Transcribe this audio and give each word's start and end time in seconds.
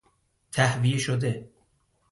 تهویه 0.51 0.97
شده 0.97 1.49